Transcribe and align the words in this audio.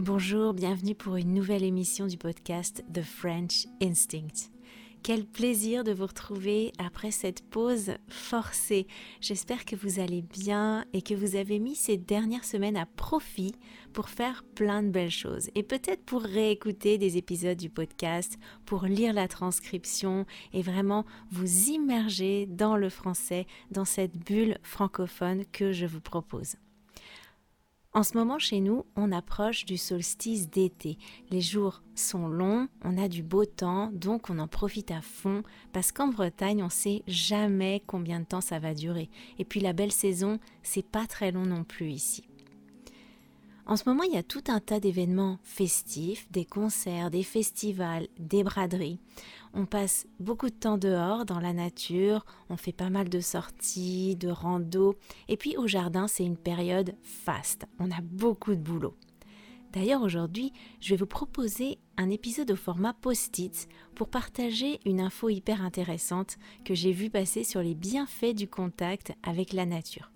Bonjour, 0.00 0.54
bienvenue 0.54 0.96
pour 0.96 1.14
une 1.14 1.32
nouvelle 1.32 1.62
émission 1.62 2.08
du 2.08 2.18
podcast 2.18 2.84
The 2.92 3.02
French 3.02 3.68
Instinct. 3.80 4.50
Quel 5.04 5.24
plaisir 5.24 5.84
de 5.84 5.92
vous 5.92 6.06
retrouver 6.06 6.72
après 6.78 7.12
cette 7.12 7.48
pause 7.48 7.92
forcée. 8.08 8.88
J'espère 9.20 9.64
que 9.64 9.76
vous 9.76 10.00
allez 10.00 10.22
bien 10.22 10.84
et 10.94 11.00
que 11.00 11.14
vous 11.14 11.36
avez 11.36 11.60
mis 11.60 11.76
ces 11.76 11.96
dernières 11.96 12.44
semaines 12.44 12.76
à 12.76 12.86
profit 12.86 13.54
pour 13.92 14.08
faire 14.08 14.42
plein 14.56 14.82
de 14.82 14.88
belles 14.88 15.10
choses 15.12 15.48
et 15.54 15.62
peut-être 15.62 16.02
pour 16.02 16.22
réécouter 16.22 16.98
des 16.98 17.16
épisodes 17.16 17.56
du 17.56 17.70
podcast, 17.70 18.36
pour 18.66 18.86
lire 18.86 19.12
la 19.12 19.28
transcription 19.28 20.26
et 20.52 20.62
vraiment 20.62 21.04
vous 21.30 21.68
immerger 21.68 22.46
dans 22.46 22.76
le 22.76 22.88
français, 22.88 23.46
dans 23.70 23.84
cette 23.84 24.18
bulle 24.18 24.58
francophone 24.64 25.44
que 25.52 25.70
je 25.70 25.86
vous 25.86 26.00
propose. 26.00 26.56
En 27.96 28.02
ce 28.02 28.18
moment, 28.18 28.40
chez 28.40 28.58
nous, 28.58 28.84
on 28.96 29.12
approche 29.12 29.66
du 29.66 29.76
solstice 29.76 30.50
d'été. 30.50 30.98
Les 31.30 31.40
jours 31.40 31.80
sont 31.94 32.26
longs, 32.26 32.66
on 32.82 32.98
a 32.98 33.06
du 33.06 33.22
beau 33.22 33.44
temps, 33.44 33.88
donc 33.92 34.30
on 34.30 34.40
en 34.40 34.48
profite 34.48 34.90
à 34.90 35.00
fond, 35.00 35.44
parce 35.72 35.92
qu'en 35.92 36.08
Bretagne, 36.08 36.64
on 36.64 36.70
sait 36.70 37.04
jamais 37.06 37.84
combien 37.86 38.18
de 38.18 38.24
temps 38.24 38.40
ça 38.40 38.58
va 38.58 38.74
durer. 38.74 39.10
Et 39.38 39.44
puis 39.44 39.60
la 39.60 39.72
belle 39.72 39.92
saison, 39.92 40.40
c'est 40.64 40.84
pas 40.84 41.06
très 41.06 41.30
long 41.30 41.46
non 41.46 41.62
plus 41.62 41.90
ici. 41.90 42.24
En 43.66 43.76
ce 43.76 43.88
moment, 43.88 44.02
il 44.02 44.12
y 44.12 44.18
a 44.18 44.22
tout 44.22 44.44
un 44.48 44.60
tas 44.60 44.78
d'événements 44.78 45.38
festifs, 45.42 46.30
des 46.30 46.44
concerts, 46.44 47.10
des 47.10 47.22
festivals, 47.22 48.08
des 48.18 48.44
braderies. 48.44 48.98
On 49.54 49.64
passe 49.64 50.06
beaucoup 50.20 50.50
de 50.50 50.54
temps 50.54 50.76
dehors, 50.76 51.24
dans 51.24 51.40
la 51.40 51.54
nature, 51.54 52.26
on 52.50 52.58
fait 52.58 52.72
pas 52.72 52.90
mal 52.90 53.08
de 53.08 53.20
sorties, 53.20 54.16
de 54.16 54.28
rando, 54.28 54.96
et 55.28 55.38
puis 55.38 55.56
au 55.56 55.66
jardin, 55.66 56.08
c'est 56.08 56.24
une 56.24 56.36
période 56.36 56.94
faste. 57.02 57.64
On 57.78 57.90
a 57.90 58.02
beaucoup 58.02 58.54
de 58.54 58.60
boulot. 58.60 58.96
D'ailleurs, 59.72 60.02
aujourd'hui, 60.02 60.52
je 60.80 60.90
vais 60.90 60.96
vous 60.96 61.06
proposer 61.06 61.78
un 61.96 62.10
épisode 62.10 62.50
au 62.50 62.56
format 62.56 62.92
post-it 62.92 63.68
pour 63.94 64.08
partager 64.08 64.78
une 64.84 65.00
info 65.00 65.30
hyper 65.30 65.62
intéressante 65.62 66.36
que 66.64 66.74
j'ai 66.74 66.92
vue 66.92 67.10
passer 67.10 67.44
sur 67.44 67.62
les 67.62 67.74
bienfaits 67.74 68.34
du 68.34 68.46
contact 68.46 69.12
avec 69.24 69.52
la 69.52 69.66
nature. 69.66 70.13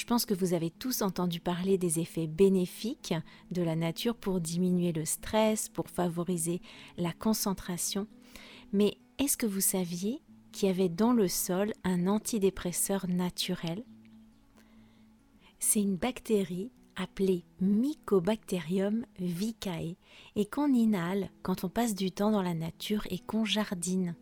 Je 0.00 0.06
pense 0.06 0.24
que 0.24 0.32
vous 0.32 0.54
avez 0.54 0.70
tous 0.70 1.02
entendu 1.02 1.40
parler 1.40 1.76
des 1.76 2.00
effets 2.00 2.26
bénéfiques 2.26 3.12
de 3.50 3.60
la 3.60 3.76
nature 3.76 4.16
pour 4.16 4.40
diminuer 4.40 4.92
le 4.92 5.04
stress, 5.04 5.68
pour 5.68 5.90
favoriser 5.90 6.62
la 6.96 7.12
concentration. 7.12 8.06
Mais 8.72 8.96
est-ce 9.18 9.36
que 9.36 9.44
vous 9.44 9.60
saviez 9.60 10.22
qu'il 10.52 10.68
y 10.68 10.70
avait 10.70 10.88
dans 10.88 11.12
le 11.12 11.28
sol 11.28 11.74
un 11.84 12.06
antidépresseur 12.06 13.08
naturel? 13.08 13.84
C'est 15.58 15.82
une 15.82 15.96
bactérie 15.96 16.72
appelée 16.96 17.44
Mycobacterium 17.60 19.04
vicae 19.18 19.96
et 20.34 20.46
qu'on 20.46 20.72
inhale 20.72 21.28
quand 21.42 21.62
on 21.62 21.68
passe 21.68 21.94
du 21.94 22.10
temps 22.10 22.30
dans 22.30 22.40
la 22.42 22.54
nature 22.54 23.06
et 23.10 23.18
qu'on 23.18 23.44
jardine 23.44 24.16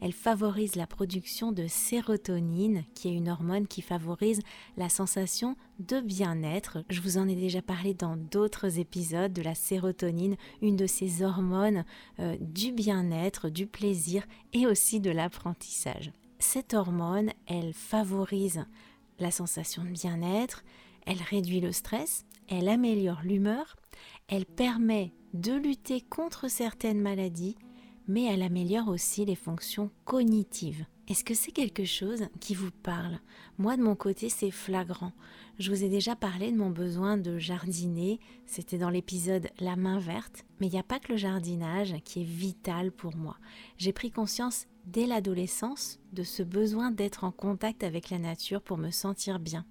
elle 0.00 0.12
favorise 0.12 0.76
la 0.76 0.86
production 0.86 1.52
de 1.52 1.66
sérotonine, 1.66 2.84
qui 2.94 3.08
est 3.08 3.14
une 3.14 3.28
hormone 3.28 3.66
qui 3.66 3.82
favorise 3.82 4.40
la 4.76 4.88
sensation 4.88 5.56
de 5.78 6.00
bien-être. 6.00 6.78
Je 6.90 7.00
vous 7.00 7.18
en 7.18 7.28
ai 7.28 7.34
déjà 7.34 7.62
parlé 7.62 7.94
dans 7.94 8.16
d'autres 8.16 8.78
épisodes 8.78 9.32
de 9.32 9.42
la 9.42 9.54
sérotonine, 9.54 10.36
une 10.62 10.76
de 10.76 10.86
ces 10.86 11.22
hormones 11.22 11.84
euh, 12.18 12.36
du 12.40 12.72
bien-être, 12.72 13.48
du 13.48 13.66
plaisir 13.66 14.24
et 14.52 14.66
aussi 14.66 15.00
de 15.00 15.10
l'apprentissage. 15.10 16.12
Cette 16.38 16.74
hormone, 16.74 17.30
elle 17.46 17.72
favorise 17.72 18.64
la 19.18 19.30
sensation 19.30 19.84
de 19.84 19.90
bien-être, 19.90 20.64
elle 21.06 21.22
réduit 21.22 21.60
le 21.60 21.72
stress, 21.72 22.24
elle 22.48 22.68
améliore 22.68 23.22
l'humeur, 23.22 23.76
elle 24.28 24.46
permet 24.46 25.12
de 25.32 25.52
lutter 25.52 26.00
contre 26.00 26.48
certaines 26.48 27.00
maladies 27.00 27.56
mais 28.06 28.24
elle 28.24 28.42
améliore 28.42 28.88
aussi 28.88 29.24
les 29.24 29.34
fonctions 29.34 29.90
cognitives. 30.04 30.84
Est-ce 31.06 31.24
que 31.24 31.34
c'est 31.34 31.52
quelque 31.52 31.84
chose 31.84 32.24
qui 32.40 32.54
vous 32.54 32.70
parle? 32.70 33.18
Moi, 33.58 33.76
de 33.76 33.82
mon 33.82 33.94
côté, 33.94 34.30
c'est 34.30 34.50
flagrant. 34.50 35.12
Je 35.58 35.70
vous 35.70 35.84
ai 35.84 35.90
déjà 35.90 36.16
parlé 36.16 36.50
de 36.50 36.56
mon 36.56 36.70
besoin 36.70 37.18
de 37.18 37.38
jardiner, 37.38 38.20
c'était 38.46 38.78
dans 38.78 38.88
l'épisode 38.88 39.50
La 39.60 39.76
main 39.76 39.98
verte, 39.98 40.46
mais 40.58 40.66
il 40.66 40.72
n'y 40.72 40.78
a 40.78 40.82
pas 40.82 40.98
que 40.98 41.12
le 41.12 41.18
jardinage 41.18 41.94
qui 42.04 42.22
est 42.22 42.24
vital 42.24 42.90
pour 42.90 43.14
moi. 43.16 43.36
J'ai 43.76 43.92
pris 43.92 44.10
conscience 44.10 44.66
dès 44.86 45.06
l'adolescence 45.06 46.00
de 46.12 46.22
ce 46.22 46.42
besoin 46.42 46.90
d'être 46.90 47.24
en 47.24 47.30
contact 47.32 47.84
avec 47.84 48.10
la 48.10 48.18
nature 48.18 48.62
pour 48.62 48.78
me 48.78 48.90
sentir 48.90 49.38
bien. 49.38 49.66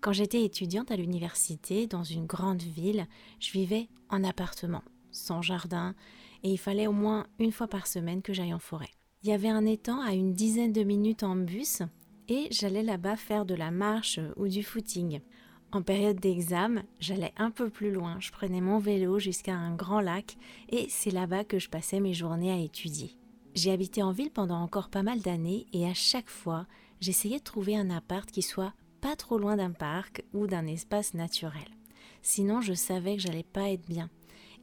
Quand 0.00 0.12
j'étais 0.12 0.44
étudiante 0.44 0.90
à 0.90 0.96
l'université 0.96 1.86
dans 1.86 2.04
une 2.04 2.26
grande 2.26 2.62
ville, 2.62 3.06
je 3.40 3.52
vivais 3.52 3.88
en 4.10 4.24
appartement, 4.24 4.82
sans 5.12 5.40
jardin, 5.40 5.94
et 6.44 6.50
il 6.50 6.58
fallait 6.58 6.86
au 6.86 6.92
moins 6.92 7.26
une 7.38 7.52
fois 7.52 7.66
par 7.66 7.86
semaine 7.86 8.22
que 8.22 8.32
j'aille 8.32 8.54
en 8.54 8.58
forêt. 8.58 8.90
Il 9.22 9.30
y 9.30 9.32
avait 9.32 9.48
un 9.48 9.64
étang 9.64 10.00
à 10.00 10.12
une 10.12 10.34
dizaine 10.34 10.72
de 10.72 10.84
minutes 10.84 11.22
en 11.22 11.34
bus 11.34 11.82
et 12.28 12.46
j'allais 12.50 12.82
là-bas 12.82 13.16
faire 13.16 13.46
de 13.46 13.54
la 13.54 13.70
marche 13.70 14.20
ou 14.36 14.46
du 14.46 14.62
footing. 14.62 15.20
En 15.72 15.82
période 15.82 16.20
d'examen, 16.20 16.84
j'allais 17.00 17.32
un 17.36 17.50
peu 17.50 17.68
plus 17.68 17.90
loin, 17.90 18.16
je 18.20 18.30
prenais 18.30 18.60
mon 18.60 18.78
vélo 18.78 19.18
jusqu'à 19.18 19.54
un 19.54 19.74
grand 19.74 20.00
lac 20.00 20.36
et 20.68 20.86
c'est 20.88 21.10
là-bas 21.10 21.44
que 21.44 21.58
je 21.58 21.68
passais 21.68 21.98
mes 21.98 22.14
journées 22.14 22.52
à 22.52 22.58
étudier. 22.58 23.16
J'ai 23.54 23.72
habité 23.72 24.02
en 24.02 24.12
ville 24.12 24.30
pendant 24.30 24.60
encore 24.60 24.88
pas 24.88 25.02
mal 25.02 25.20
d'années 25.20 25.66
et 25.72 25.86
à 25.86 25.94
chaque 25.94 26.28
fois, 26.28 26.66
j'essayais 27.00 27.38
de 27.38 27.44
trouver 27.44 27.76
un 27.76 27.90
appart 27.90 28.30
qui 28.30 28.42
soit 28.42 28.74
pas 29.00 29.16
trop 29.16 29.38
loin 29.38 29.56
d'un 29.56 29.72
parc 29.72 30.24
ou 30.32 30.46
d'un 30.46 30.66
espace 30.66 31.14
naturel. 31.14 31.68
Sinon, 32.22 32.60
je 32.60 32.74
savais 32.74 33.16
que 33.16 33.22
j'allais 33.22 33.42
pas 33.42 33.70
être 33.70 33.86
bien. 33.86 34.10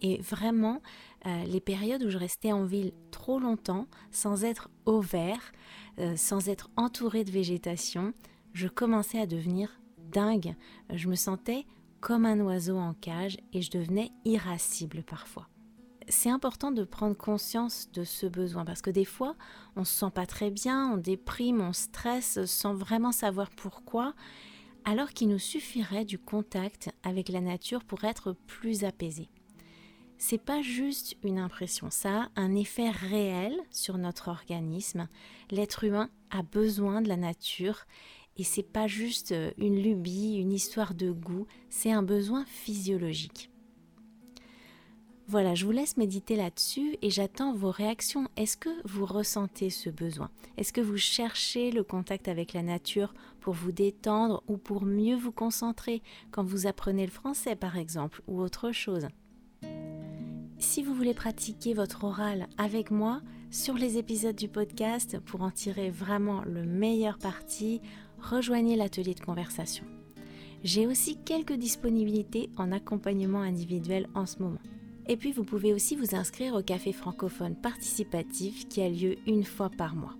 Et 0.00 0.20
vraiment, 0.20 0.80
euh, 1.26 1.44
les 1.44 1.60
périodes 1.60 2.02
où 2.04 2.10
je 2.10 2.18
restais 2.18 2.52
en 2.52 2.64
ville 2.64 2.92
trop 3.10 3.38
longtemps, 3.38 3.86
sans 4.10 4.44
être 4.44 4.70
au 4.86 5.00
vert, 5.00 5.52
euh, 5.98 6.16
sans 6.16 6.48
être 6.48 6.70
entourée 6.76 7.24
de 7.24 7.30
végétation, 7.30 8.12
je 8.52 8.68
commençais 8.68 9.20
à 9.20 9.26
devenir 9.26 9.80
dingue. 10.10 10.54
Je 10.90 11.08
me 11.08 11.16
sentais 11.16 11.66
comme 12.00 12.24
un 12.24 12.38
oiseau 12.40 12.78
en 12.78 12.94
cage 12.94 13.38
et 13.52 13.62
je 13.62 13.70
devenais 13.70 14.12
irascible 14.24 15.02
parfois. 15.02 15.48
C'est 16.08 16.30
important 16.30 16.70
de 16.70 16.84
prendre 16.84 17.16
conscience 17.16 17.90
de 17.92 18.04
ce 18.04 18.26
besoin 18.26 18.64
parce 18.64 18.80
que 18.80 18.90
des 18.90 19.04
fois, 19.04 19.36
on 19.76 19.84
se 19.84 19.92
sent 19.92 20.10
pas 20.14 20.24
très 20.24 20.50
bien, 20.50 20.90
on 20.92 20.96
déprime, 20.96 21.60
on 21.60 21.74
stresse 21.74 22.44
sans 22.46 22.72
vraiment 22.72 23.12
savoir 23.12 23.50
pourquoi, 23.50 24.14
alors 24.84 25.10
qu'il 25.10 25.28
nous 25.28 25.38
suffirait 25.38 26.06
du 26.06 26.18
contact 26.18 26.90
avec 27.02 27.28
la 27.28 27.42
nature 27.42 27.84
pour 27.84 28.04
être 28.04 28.34
plus 28.46 28.84
apaisé 28.84 29.28
c'est 30.18 30.42
pas 30.42 30.62
juste 30.62 31.16
une 31.22 31.38
impression, 31.38 31.90
ça 31.90 32.22
a 32.22 32.28
un 32.36 32.54
effet 32.56 32.90
réel 32.90 33.56
sur 33.70 33.98
notre 33.98 34.28
organisme. 34.28 35.08
L'être 35.50 35.84
humain 35.84 36.10
a 36.30 36.42
besoin 36.42 37.00
de 37.00 37.08
la 37.08 37.16
nature 37.16 37.86
et 38.36 38.44
c'est 38.44 38.62
pas 38.62 38.86
juste 38.86 39.34
une 39.58 39.80
lubie, 39.80 40.36
une 40.36 40.52
histoire 40.52 40.94
de 40.94 41.10
goût, 41.10 41.46
c'est 41.70 41.92
un 41.92 42.02
besoin 42.02 42.44
physiologique. 42.46 43.50
Voilà, 45.30 45.54
je 45.54 45.66
vous 45.66 45.72
laisse 45.72 45.98
méditer 45.98 46.36
là-dessus 46.36 46.96
et 47.02 47.10
j'attends 47.10 47.52
vos 47.52 47.70
réactions. 47.70 48.28
Est-ce 48.36 48.56
que 48.56 48.70
vous 48.88 49.04
ressentez 49.04 49.68
ce 49.68 49.90
besoin? 49.90 50.30
Est-ce 50.56 50.72
que 50.72 50.80
vous 50.80 50.96
cherchez 50.96 51.70
le 51.70 51.84
contact 51.84 52.28
avec 52.28 52.54
la 52.54 52.62
nature 52.62 53.12
pour 53.40 53.52
vous 53.52 53.70
détendre 53.70 54.42
ou 54.48 54.56
pour 54.56 54.86
mieux 54.86 55.16
vous 55.16 55.32
concentrer? 55.32 56.02
Quand 56.30 56.44
vous 56.44 56.66
apprenez 56.66 57.04
le 57.04 57.12
français 57.12 57.56
par 57.56 57.76
exemple 57.76 58.22
ou 58.26 58.40
autre 58.40 58.72
chose? 58.72 59.06
Si 60.58 60.82
vous 60.82 60.92
voulez 60.92 61.14
pratiquer 61.14 61.72
votre 61.72 62.02
oral 62.02 62.48
avec 62.58 62.90
moi 62.90 63.20
sur 63.50 63.74
les 63.74 63.96
épisodes 63.96 64.34
du 64.34 64.48
podcast 64.48 65.18
pour 65.20 65.42
en 65.42 65.52
tirer 65.52 65.88
vraiment 65.88 66.42
le 66.44 66.64
meilleur 66.64 67.16
parti, 67.18 67.80
rejoignez 68.18 68.74
l'atelier 68.74 69.14
de 69.14 69.20
conversation. 69.20 69.84
J'ai 70.64 70.88
aussi 70.88 71.16
quelques 71.24 71.52
disponibilités 71.52 72.50
en 72.56 72.72
accompagnement 72.72 73.40
individuel 73.40 74.08
en 74.14 74.26
ce 74.26 74.40
moment. 74.42 74.58
Et 75.06 75.16
puis 75.16 75.30
vous 75.30 75.44
pouvez 75.44 75.72
aussi 75.72 75.94
vous 75.94 76.16
inscrire 76.16 76.54
au 76.54 76.62
café 76.62 76.92
francophone 76.92 77.54
participatif 77.54 78.68
qui 78.68 78.82
a 78.82 78.90
lieu 78.90 79.14
une 79.28 79.44
fois 79.44 79.70
par 79.70 79.94
mois. 79.94 80.16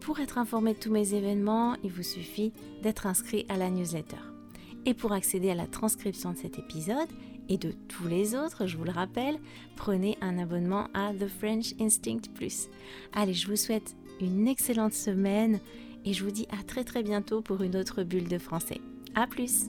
Pour 0.00 0.18
être 0.18 0.36
informé 0.36 0.74
de 0.74 0.80
tous 0.80 0.90
mes 0.90 1.14
événements, 1.14 1.76
il 1.84 1.90
vous 1.90 2.02
suffit 2.02 2.52
d'être 2.82 3.06
inscrit 3.06 3.46
à 3.48 3.56
la 3.56 3.70
newsletter. 3.70 4.18
Et 4.84 4.92
pour 4.92 5.12
accéder 5.12 5.50
à 5.50 5.54
la 5.54 5.66
transcription 5.66 6.32
de 6.32 6.36
cet 6.36 6.58
épisode 6.58 7.08
et 7.48 7.58
de 7.58 7.72
tous 7.88 8.08
les 8.08 8.34
autres, 8.34 8.66
je 8.66 8.76
vous 8.76 8.84
le 8.84 8.90
rappelle, 8.90 9.38
prenez 9.76 10.16
un 10.20 10.38
abonnement 10.38 10.88
à 10.94 11.12
The 11.12 11.28
French 11.28 11.74
Instinct 11.80 12.32
Plus. 12.34 12.68
Allez, 13.12 13.34
je 13.34 13.48
vous 13.48 13.56
souhaite 13.56 13.96
une 14.20 14.48
excellente 14.48 14.94
semaine 14.94 15.60
et 16.04 16.12
je 16.12 16.24
vous 16.24 16.30
dis 16.30 16.46
à 16.50 16.62
très 16.62 16.84
très 16.84 17.02
bientôt 17.02 17.40
pour 17.40 17.62
une 17.62 17.76
autre 17.76 18.02
bulle 18.02 18.28
de 18.28 18.38
français. 18.38 18.80
A 19.14 19.26
plus 19.26 19.68